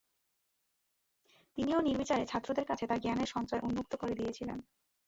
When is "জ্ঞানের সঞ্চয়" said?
3.01-3.63